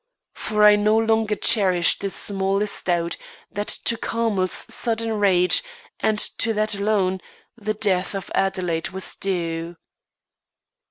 [0.33, 3.17] For I no longer cherished the smallest doubt,
[3.51, 5.61] that to Carmel's sudden rage
[5.99, 7.19] and to that alone,
[7.55, 9.75] the death of Adelaide was due.